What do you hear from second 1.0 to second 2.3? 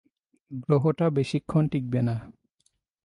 বেশিক্ষণ টিকবে না।